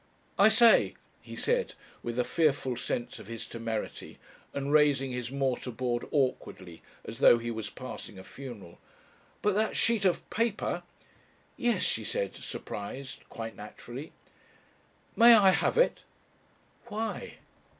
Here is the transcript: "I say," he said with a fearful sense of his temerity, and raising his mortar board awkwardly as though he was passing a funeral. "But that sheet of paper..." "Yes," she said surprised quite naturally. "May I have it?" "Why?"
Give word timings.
"I 0.39 0.49
say," 0.49 0.95
he 1.21 1.35
said 1.35 1.75
with 2.01 2.17
a 2.17 2.23
fearful 2.23 2.75
sense 2.75 3.19
of 3.19 3.27
his 3.27 3.45
temerity, 3.45 4.17
and 4.51 4.71
raising 4.73 5.11
his 5.11 5.29
mortar 5.31 5.69
board 5.69 6.05
awkwardly 6.09 6.81
as 7.05 7.19
though 7.19 7.37
he 7.37 7.51
was 7.51 7.69
passing 7.69 8.17
a 8.17 8.23
funeral. 8.23 8.79
"But 9.43 9.53
that 9.53 9.77
sheet 9.77 10.03
of 10.03 10.27
paper..." 10.31 10.81
"Yes," 11.55 11.83
she 11.83 12.03
said 12.03 12.35
surprised 12.35 13.29
quite 13.29 13.55
naturally. 13.55 14.11
"May 15.15 15.35
I 15.35 15.51
have 15.51 15.77
it?" 15.77 15.99
"Why?" 16.87 17.35